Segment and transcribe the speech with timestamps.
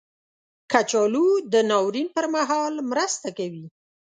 [0.71, 3.65] کچالو د ناورین پر مهال مرسته کوي